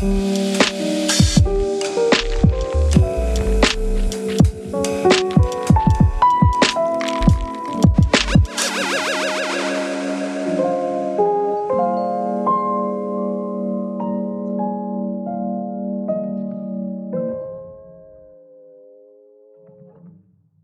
Bye. 0.00 0.47